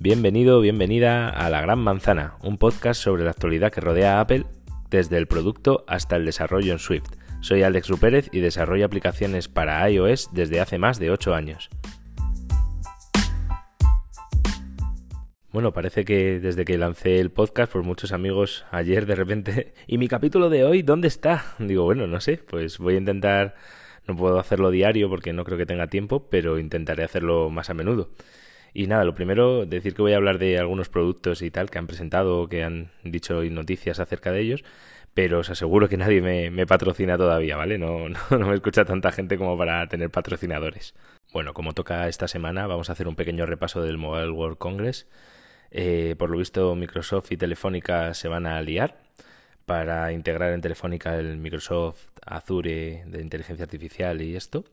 [0.00, 4.46] Bienvenido, bienvenida a La Gran Manzana, un podcast sobre la actualidad que rodea a Apple
[4.90, 7.10] desde el producto hasta el desarrollo en Swift.
[7.40, 11.68] Soy Alex Rupérez y desarrollo aplicaciones para iOS desde hace más de 8 años.
[15.50, 19.98] Bueno, parece que desde que lancé el podcast, por muchos amigos ayer de repente, ¿y
[19.98, 21.44] mi capítulo de hoy dónde está?
[21.58, 23.56] Digo, bueno, no sé, pues voy a intentar,
[24.06, 27.74] no puedo hacerlo diario porque no creo que tenga tiempo, pero intentaré hacerlo más a
[27.74, 28.10] menudo.
[28.74, 31.78] Y nada, lo primero, decir que voy a hablar de algunos productos y tal que
[31.78, 34.64] han presentado o que han dicho noticias acerca de ellos,
[35.14, 37.78] pero os aseguro que nadie me, patrocina todavía, ¿vale?
[37.78, 40.94] No, no, me escucha tanta gente como para tener patrocinadores.
[41.32, 45.08] Bueno, como toca esta semana, vamos a hacer un pequeño repaso del Mobile World Congress.
[45.70, 48.98] Eh, por lo visto, Microsoft y Telefónica se van a liar
[49.66, 54.64] para integrar en Telefónica el Microsoft Azure de inteligencia artificial y esto.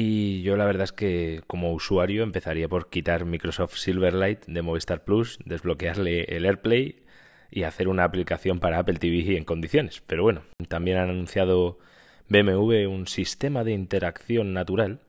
[0.00, 5.02] Y yo la verdad es que como usuario empezaría por quitar Microsoft Silverlight de Movistar
[5.02, 7.02] Plus, desbloquearle el AirPlay
[7.50, 10.00] y hacer una aplicación para Apple TV en condiciones.
[10.06, 11.80] Pero bueno, también han anunciado
[12.28, 15.00] BMW un sistema de interacción natural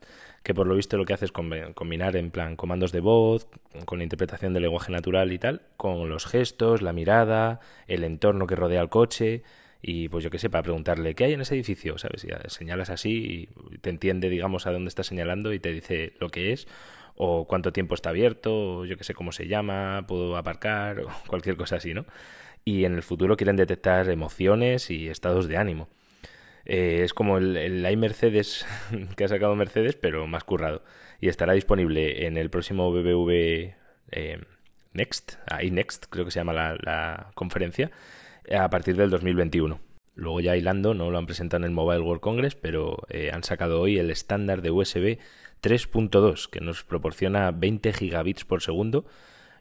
[0.42, 3.48] que por lo visto lo que hace es combinar en plan comandos de voz,
[3.86, 8.56] con interpretación del lenguaje natural y tal, con los gestos, la mirada, el entorno que
[8.56, 9.44] rodea al coche
[9.82, 12.26] y pues yo qué sé, para preguntarle qué hay en ese edificio, ¿sabes?
[12.26, 16.30] Y señalas así y te entiende, digamos, a dónde está señalando y te dice lo
[16.30, 16.68] que es
[17.16, 21.10] o cuánto tiempo está abierto, o yo qué sé cómo se llama, puedo aparcar o
[21.28, 22.06] cualquier cosa así, ¿no?
[22.66, 25.90] Y en el futuro quieren detectar emociones y estados de ánimo.
[26.66, 28.66] Eh, es como el, el iMercedes
[29.18, 30.84] que ha sacado Mercedes, pero más currado.
[31.20, 33.74] Y estará disponible en el próximo BBV
[34.12, 34.40] eh,
[34.94, 37.92] Next, ahí Next creo que se llama la conferencia,
[38.58, 39.80] a partir del 2021.
[40.16, 43.44] Luego ya hilando, no lo han presentado en el Mobile World Congress, pero eh, han
[43.44, 45.18] sacado hoy el estándar de USB
[45.62, 49.06] 3.2 que nos proporciona 20 gigabits por segundo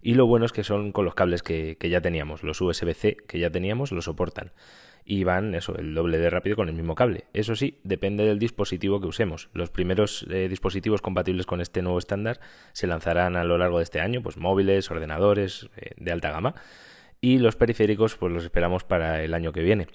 [0.02, 3.38] y lo bueno es que son con los cables que, ya teníamos, los USB-C que
[3.38, 4.52] ya teníamos lo soportan
[5.04, 7.24] y van eso, el doble de rápido con el mismo cable.
[7.32, 9.48] Eso sí, depende del dispositivo que usemos.
[9.54, 12.40] Los primeros eh, dispositivos compatibles con este nuevo estándar
[12.72, 16.56] se lanzarán a lo largo de este año, pues móviles, ordenadores eh, de alta gama
[17.20, 19.86] y los periféricos pues los esperamos para el año que viene.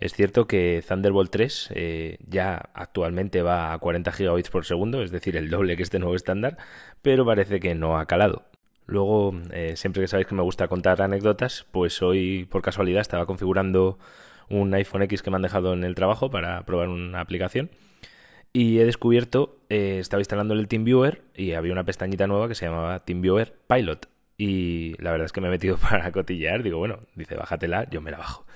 [0.00, 5.10] Es cierto que Thunderbolt 3 eh, ya actualmente va a 40 gigabits por segundo, es
[5.10, 6.58] decir, el doble que este nuevo estándar,
[7.00, 8.44] pero parece que no ha calado.
[8.86, 13.24] Luego, eh, siempre que sabéis que me gusta contar anécdotas, pues hoy por casualidad estaba
[13.24, 13.98] configurando
[14.50, 17.70] un iPhone X que me han dejado en el trabajo para probar una aplicación
[18.52, 22.66] y he descubierto, eh, estaba instalando el TeamViewer y había una pestañita nueva que se
[22.66, 26.62] llamaba TeamViewer Pilot y la verdad es que me he metido para cotillear.
[26.62, 28.46] Digo, bueno, dice, bájatela, yo me la bajo.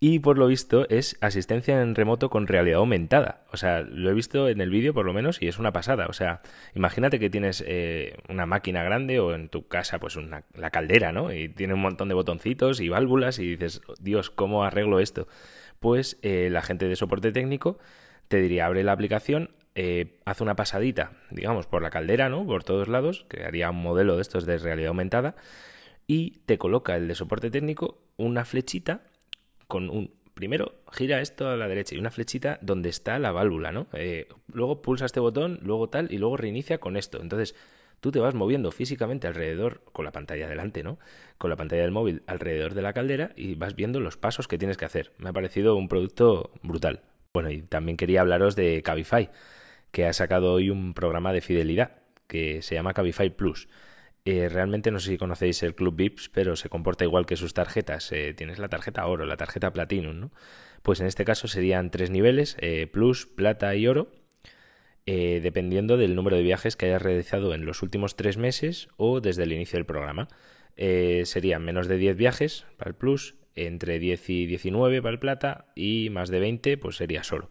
[0.00, 3.42] Y por lo visto es asistencia en remoto con realidad aumentada.
[3.50, 6.06] O sea, lo he visto en el vídeo por lo menos y es una pasada.
[6.06, 6.40] O sea,
[6.76, 11.10] imagínate que tienes eh, una máquina grande o en tu casa pues una, la caldera,
[11.10, 11.32] ¿no?
[11.32, 15.26] Y tiene un montón de botoncitos y válvulas y dices, Dios, ¿cómo arreglo esto?
[15.80, 17.78] Pues eh, la gente de soporte técnico
[18.28, 19.50] te diría, abre la aplicación,
[19.80, 22.44] eh, hace una pasadita, digamos, por la caldera, ¿no?
[22.44, 25.36] Por todos lados, que haría un modelo de estos de realidad aumentada,
[26.08, 29.02] y te coloca el de soporte técnico una flechita
[29.68, 30.18] con un...
[30.34, 33.86] Primero gira esto a la derecha y una flechita donde está la válvula, ¿no?
[33.92, 37.20] Eh, luego pulsa este botón, luego tal, y luego reinicia con esto.
[37.22, 37.54] Entonces,
[38.00, 40.98] tú te vas moviendo físicamente alrededor, con la pantalla delante, ¿no?
[41.38, 44.58] Con la pantalla del móvil alrededor de la caldera y vas viendo los pasos que
[44.58, 45.12] tienes que hacer.
[45.18, 47.02] Me ha parecido un producto brutal.
[47.32, 49.30] Bueno, y también quería hablaros de Cabify,
[49.90, 53.68] que ha sacado hoy un programa de fidelidad que se llama Cabify Plus.
[54.30, 57.54] Eh, realmente no sé si conocéis el Club VIPS, pero se comporta igual que sus
[57.54, 58.12] tarjetas.
[58.12, 60.32] Eh, tienes la tarjeta oro, la tarjeta Platinum, ¿no?
[60.82, 64.12] Pues en este caso serían tres niveles, eh, Plus, Plata y Oro,
[65.06, 69.44] dependiendo del número de viajes que hayas realizado en los últimos tres meses o desde
[69.44, 70.28] el inicio del programa.
[70.76, 75.72] serían menos de 10 viajes para el Plus, entre 10 y 19 para el Plata
[75.74, 77.50] y más de 20 pues sería solo.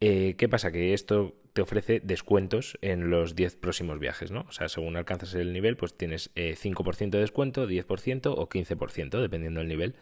[0.00, 0.72] ¿Qué pasa?
[0.72, 4.46] Que esto te ofrece descuentos en los 10 próximos viajes, ¿no?
[4.48, 9.20] O sea, según alcanzas el nivel, pues tienes 5% eh, de descuento, 10% o 15%,
[9.20, 9.96] dependiendo del nivel.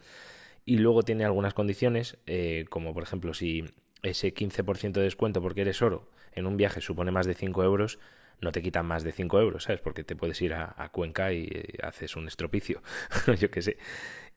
[0.65, 3.65] Y luego tiene algunas condiciones, eh, como por ejemplo, si
[4.01, 7.99] ese 15% de descuento porque eres oro en un viaje supone más de 5 euros,
[8.39, 9.81] no te quitan más de 5 euros, ¿sabes?
[9.81, 12.81] Porque te puedes ir a, Cuenca y eh, haces un estropicio,
[13.39, 13.77] yo qué sé.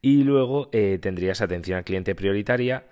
[0.02, 2.84] Y luego tendrías atención al cliente prioritaria,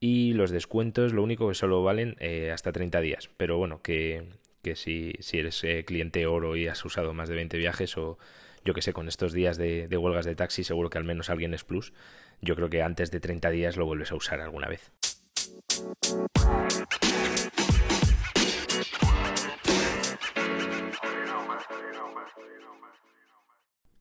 [0.00, 3.30] y los descuentos lo único que solo valen eh, hasta 30 días.
[3.36, 4.24] Pero bueno, que,
[4.62, 8.18] que si, si eres eh, cliente oro y has usado más de 20 viajes o
[8.64, 11.30] yo que sé, con estos días de, de, huelgas de taxi seguro que al menos
[11.30, 11.92] alguien es plus.
[12.40, 14.92] Yo creo que antes de 30 días lo vuelves a usar alguna vez.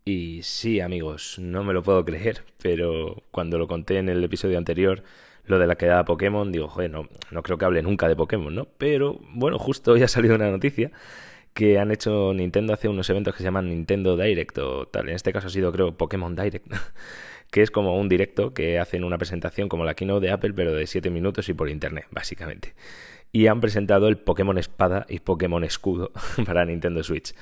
[0.05, 4.57] Y sí, amigos, no me lo puedo creer, pero cuando lo conté en el episodio
[4.57, 5.03] anterior,
[5.47, 8.53] lo de la quedada Pokémon, digo, joder, no, no creo que hable nunca de Pokémon,
[8.53, 8.67] ¿no?
[8.77, 10.91] Pero bueno, justo hoy ha salido una noticia
[11.53, 15.09] que han hecho Nintendo hace unos eventos que se llaman Nintendo Direct o tal.
[15.09, 16.67] En este caso ha sido, creo, Pokémon Direct,
[17.51, 20.73] que es como un directo que hacen una presentación como la keynote de Apple, pero
[20.73, 22.75] de 7 minutos y por internet, básicamente.
[23.31, 26.11] Y han presentado el Pokémon Espada y Pokémon Escudo
[26.45, 27.33] para Nintendo Switch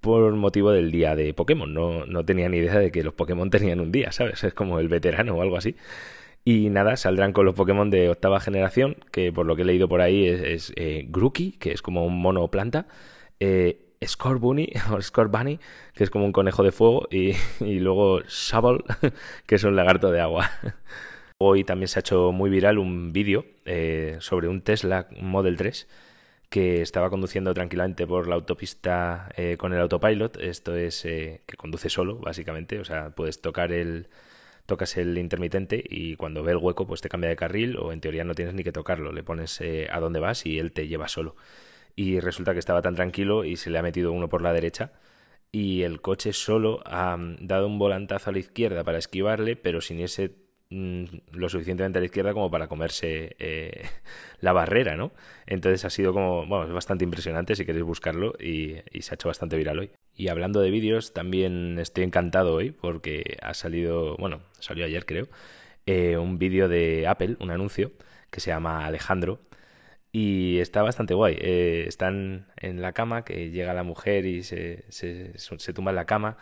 [0.00, 1.72] por motivo del día de Pokémon.
[1.72, 4.42] No, no tenía ni idea de que los Pokémon tenían un día, ¿sabes?
[4.44, 5.76] Es como el veterano o algo así.
[6.44, 9.88] Y nada, saldrán con los Pokémon de octava generación, que por lo que he leído
[9.88, 12.86] por ahí es, eh, Grookey, que es como un mono planta,
[13.40, 15.60] eh, Scorbunny, o Scorbunny,
[15.94, 18.84] que es como un conejo de fuego, y, luego Shovel,
[19.46, 20.50] que es un lagarto de agua.
[21.38, 25.88] Hoy también se ha hecho muy viral un vídeo eh, sobre un Tesla Model 3
[26.50, 30.36] que estaba conduciendo tranquilamente por la autopista eh, con el autopilot.
[30.38, 32.80] Esto es eh, que conduce solo, básicamente.
[32.80, 34.08] O sea, puedes tocar el.
[34.70, 38.00] Tocas el intermitente y cuando ve el hueco, pues te cambia de carril, o en
[38.00, 39.10] teoría no tienes ni que tocarlo.
[39.10, 41.34] Le pones eh, a dónde vas y él te lleva solo.
[41.96, 44.92] Y resulta que estaba tan tranquilo y se le ha metido uno por la derecha.
[45.50, 49.80] Y el coche solo ha mm, dado un volantazo a la izquierda para esquivarle, pero
[49.80, 50.28] sin ese
[50.72, 53.88] Mm, lo suficientemente a la izquierda como para comerse eh,
[54.40, 55.12] la barrera, ¿no?
[55.46, 59.28] Entonces ha sido como, bueno, es bastante impresionante si queréis buscarlo y, se ha hecho
[59.28, 59.90] bastante viral hoy.
[60.14, 65.28] Y hablando de vídeos, también estoy encantado hoy porque ha salido, bueno, salió ayer creo,
[65.86, 67.92] eh, un vídeo de Apple, un anuncio
[68.30, 69.40] que se llama Alejandro
[70.12, 71.36] y está bastante guay.
[71.40, 75.96] Eh, están en la cama, que llega la mujer y se, se, se tumba en
[75.96, 76.38] la cama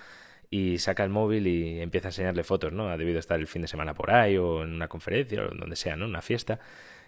[0.50, 2.88] y saca el móvil y empieza a enseñarle fotos, ¿no?
[2.88, 5.76] Ha debido estar el fin de semana por ahí o en una conferencia o donde
[5.76, 6.06] sea, ¿no?
[6.06, 6.60] Una fiesta.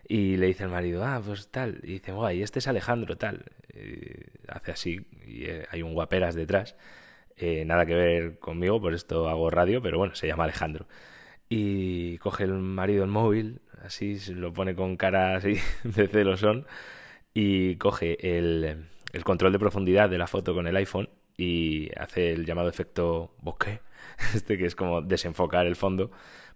[0.09, 1.81] Y le dice al marido, ah, pues tal.
[1.83, 3.45] Y dice, guay, este es Alejandro, tal.
[4.49, 6.77] hace así y eh, hay un guaperas detrás.
[7.37, 10.87] Eh, nada que ver conmigo, por esto hago radio, pero bueno, se llama Alejandro.
[11.49, 16.67] Y coge el marido el móvil, así, se lo pone con cara así de celosón
[17.35, 22.33] y coge el, el control de profundidad de la foto con el iPhone y hace
[22.33, 23.81] el llamado efecto bokeh,
[24.35, 26.11] este que es como desenfocar el fondo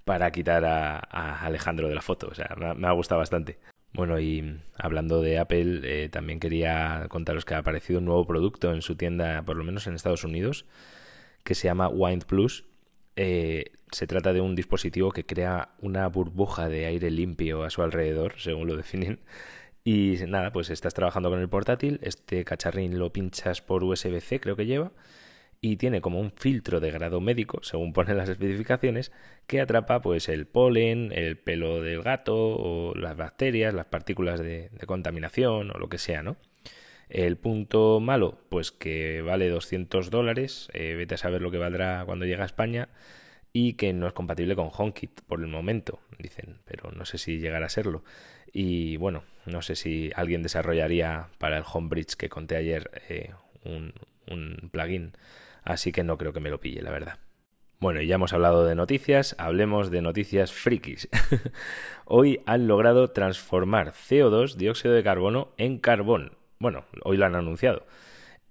[0.04, 0.98] para quitar a,
[1.44, 2.28] Alejandro de la foto.
[2.30, 3.58] O sea, me ha, gustado bastante.
[3.92, 8.72] Bueno, y hablando de Apple, eh, también quería contaros que ha aparecido un nuevo producto
[8.72, 10.66] en su tienda, por lo menos en Estados Unidos,
[11.44, 12.66] que se llama Wind Plus.
[13.16, 17.82] Eh, se trata de un dispositivo que crea una burbuja de aire limpio a su
[17.82, 19.20] alrededor, según lo definen,
[19.84, 24.56] y nada, pues estás trabajando con el portátil, este cacharrín lo pinchas por USB-C, creo
[24.56, 24.92] que lleva,
[25.60, 29.12] y tiene como un filtro de grado médico, según ponen las especificaciones,
[29.46, 34.70] que atrapa pues el polen, el pelo del gato, o las bacterias, las partículas de,
[34.86, 36.36] contaminación, o lo que sea, ¿no?
[37.10, 42.04] El punto malo, pues que vale 200 dólares, eh, vete a saber lo que valdrá
[42.06, 42.88] cuando llegue a España,
[43.52, 47.38] y que no es compatible con HomeKit por el momento, dicen, pero no sé si
[47.38, 48.02] llegará a serlo.
[48.52, 53.32] Y bueno, no sé si alguien desarrollaría para el Homebridge que conté ayer eh,
[53.64, 53.92] un,
[54.30, 55.12] un plugin,
[55.62, 57.18] así que no creo que me lo pille, la verdad.
[57.80, 61.08] Bueno, ya hemos hablado de noticias, hablemos de noticias frikis.
[62.06, 66.32] hoy han logrado transformar CO2, dióxido de carbono, en carbón.
[66.58, 67.86] Bueno, hoy lo han anunciado.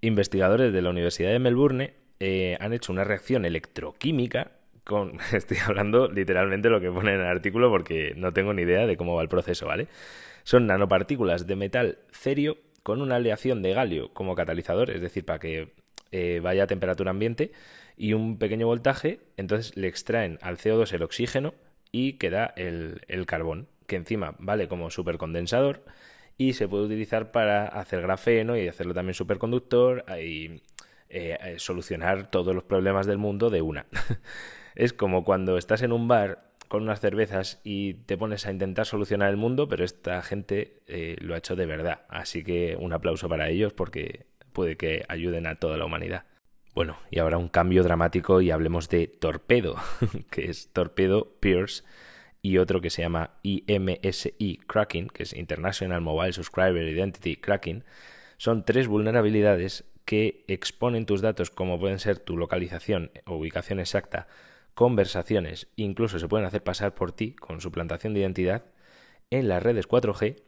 [0.02, 4.52] Investigadores de la Universidad de Melbourne eh, han hecho una reacción electroquímica
[4.84, 8.86] con, estoy hablando literalmente lo que pone en el artículo porque no tengo ni idea
[8.86, 9.88] de cómo va el proceso, ¿vale?
[10.44, 15.40] Son nanopartículas de metal cerio con una aleación de galio como catalizador, es decir, para
[15.40, 15.74] que
[16.12, 17.52] eh, vaya a temperatura ambiente
[17.98, 21.54] y un pequeño voltaje, entonces le extraen al CO2 el oxígeno
[21.92, 25.86] y queda el, el carbón, que encima vale como supercondensador
[26.38, 30.62] y se puede utilizar para hacer grafeno y hacerlo también superconductor y
[31.10, 33.86] eh, eh, solucionar todos los problemas del mundo de una.
[34.76, 38.86] es como cuando estás en un bar con unas cervezas y te pones a intentar
[38.86, 42.02] solucionar el mundo, pero esta gente eh, lo ha hecho de verdad.
[42.10, 46.26] Así que un aplauso para ellos porque puede que ayuden a toda la humanidad.
[46.74, 49.76] Bueno, y ahora un cambio dramático y hablemos de Torpedo,
[50.32, 51.84] que es Torpedo Pierce,
[52.42, 57.84] y otro que se llama IMSI Cracking, que es International Mobile Subscriber Identity Cracking.
[58.38, 64.28] Son tres vulnerabilidades que exponen tus datos como pueden ser tu localización o ubicación exacta,
[64.74, 68.66] conversaciones, incluso se pueden hacer pasar por ti con suplantación de identidad
[69.30, 70.42] en las redes 4G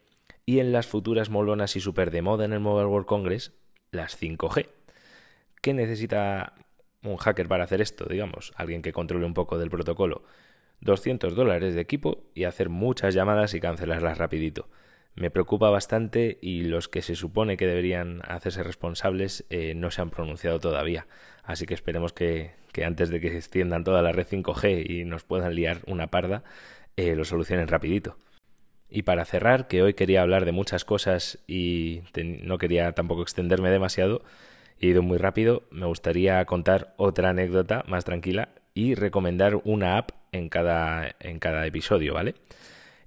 [0.44, 3.52] y en las futuras molonas y super de moda en el Mobile World Congress,
[3.90, 4.68] las 5G.
[5.62, 6.54] ¿Qué necesita
[7.02, 8.06] un hacker para hacer esto?
[8.06, 10.24] Digamos, alguien que controle un poco del protocolo.
[10.80, 14.68] 200 dólares de equipo y hacer muchas llamadas y cancelarlas rapidito
[15.16, 20.02] me preocupa bastante y los que se supone que deberían hacerse responsables eh, no se
[20.02, 21.06] han pronunciado todavía.
[21.42, 25.06] Así que esperemos que, que antes de que se extiendan toda la red 5G y
[25.06, 26.44] nos puedan liar una parda,
[26.98, 28.18] eh, lo solucionen rapidito.
[28.90, 32.02] Y para cerrar, que hoy quería hablar de muchas cosas y
[32.42, 34.20] no quería tampoco extenderme demasiado,
[34.78, 40.10] he ido muy rápido, me gustaría contar otra anécdota más tranquila y recomendar una app
[40.32, 42.34] en cada, en cada episodio, ¿vale?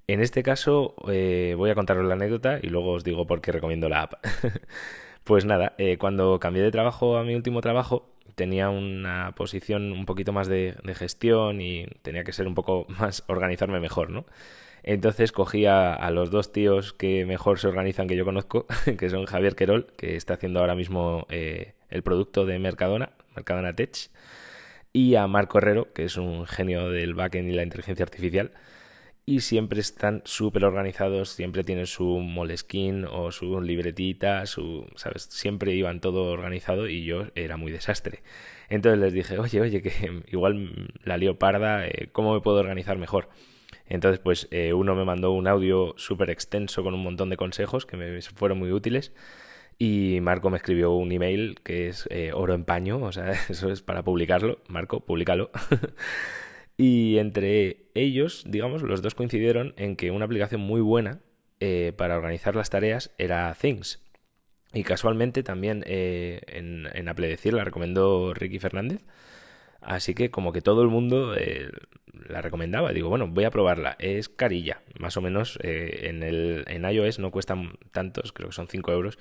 [0.08, 3.52] En este caso eh, voy a contaros la anécdota y luego os digo por qué
[3.52, 4.14] recomiendo la app.
[5.22, 10.06] pues nada, eh, cuando cambié de trabajo a mi último trabajo, tenía una posición un
[10.06, 14.26] poquito más de, gestión y tenía que ser un poco más organizarme mejor, ¿no?
[14.82, 18.66] Entonces cogí a, los dos tíos que mejor se organizan que yo conozco,
[18.98, 23.74] que son Javier Querol, que está haciendo ahora mismo eh, el producto de Mercadona, Mercadona
[23.74, 24.10] Tech,
[24.92, 28.52] y a Marco Herrero, que es un genio del backend y la inteligencia artificial.
[29.30, 35.22] Y siempre están súper organizados, siempre tienen su moleskin o su libretita, su, ¿sabes?
[35.30, 38.24] Siempre iban todo organizado y yo era muy desastre.
[38.68, 39.92] Entonces les dije, oye, oye, que
[40.32, 43.28] igual la lío parda, eh, ¿cómo me puedo organizar mejor?
[43.86, 47.86] Entonces, pues eh, uno me mandó un audio súper extenso con un montón de consejos
[47.86, 49.12] que me fueron muy útiles.
[49.78, 53.70] Y Marco me escribió un email que es eh, oro en paño, o sea, eso
[53.70, 54.58] es para publicarlo.
[54.66, 55.52] Marco, públicalo.
[56.76, 61.20] y entre ellos, digamos, los dos coincidieron en que una aplicación muy buena
[61.60, 64.02] eh, para organizar las tareas era Things.
[64.72, 69.04] Y casualmente también en, en Apple Decir la recomendó Ricky Fernández.
[69.80, 71.70] Así que como que todo el mundo eh,
[72.28, 72.92] la recomendaba.
[72.92, 73.96] Digo, bueno, voy a probarla.
[73.98, 75.58] Es carilla, más o menos.
[75.62, 79.18] Eh, en, el, en iOS no cuestan tantos, creo que son 5 euros.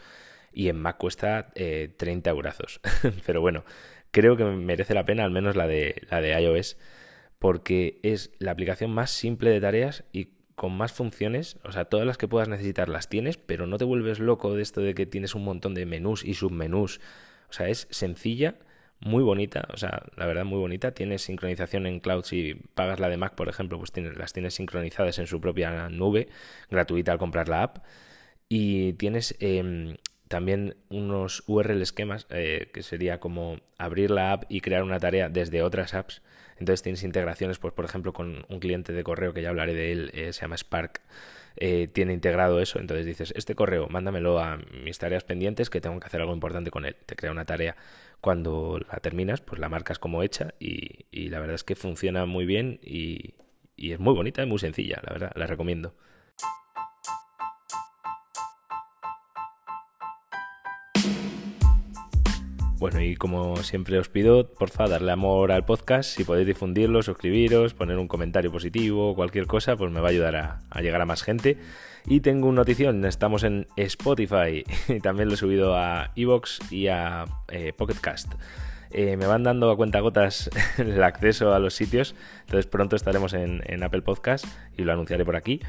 [0.51, 2.81] Y en Mac cuesta eh, 30 eurazos.
[3.25, 3.63] Pero bueno,
[4.11, 6.77] creo que merece la pena al menos la de, la de iOS.
[7.39, 12.05] Porque es la aplicación más simple de tareas y con más funciones, o sea, todas
[12.05, 15.05] las que puedas necesitar las tienes, pero no te vuelves loco de esto de que
[15.05, 16.99] tienes un montón de menús y submenús.
[17.49, 18.55] O sea, es sencilla
[19.01, 20.91] muy bonita, o sea, la verdad muy bonita.
[20.91, 24.55] Tienes sincronización en cloud si pagas la de Mac, por ejemplo, pues tienes, las tienes
[24.55, 26.27] sincronizadas en su propia nube,
[26.69, 27.77] gratuita al comprar la app.
[28.49, 29.95] Y tienes em,
[30.29, 35.27] también unos URL esquemas, eh, que sería como abrir la app y crear una tarea
[35.27, 36.21] desde otras apps.
[36.59, 39.91] Entonces tienes integraciones, pues por ejemplo, con un cliente de correo que ya hablaré de
[39.91, 41.01] él, eh, se llama Spark.
[41.55, 45.99] Eh, tiene integrado eso, entonces dices, este correo, mándamelo a mis tareas pendientes que tengo
[45.99, 46.95] que hacer algo importante con él.
[47.05, 47.75] Te crea una tarea
[48.21, 52.45] cuando la terminas, pues la marcas como hecha y, la verdad es que funciona muy
[52.45, 53.33] bien y,
[53.75, 55.95] y es muy bonita y muy sencilla, la verdad, la recomiendo.
[62.79, 66.15] Bueno, y como siempre os pido, porfa, darle amor al podcast.
[66.15, 70.35] Si podéis difundirlo, suscribiros, poner un comentario positivo, cualquier cosa, pues me va a ayudar
[70.37, 71.57] a, llegar a más gente.
[72.05, 76.87] Y tengo una notición, estamos en Spotify y también lo he subido a Evox y
[76.87, 78.35] a eh, Pocketcast.
[78.91, 83.33] Eh, me van dando a cuenta gotas el acceso a los sitios, entonces pronto estaremos
[83.33, 84.45] en, en Apple Podcast
[84.77, 85.59] y lo anunciaré por aquí.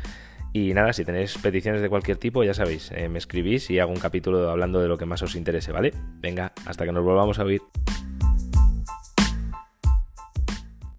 [0.52, 3.92] Y nada, si tenéis peticiones de cualquier tipo, ya sabéis, eh, me escribís y hago
[3.92, 5.92] un capítulo hablando de lo que más os interese, ¿vale?
[6.20, 7.62] Venga, hasta que nos volvamos a oír.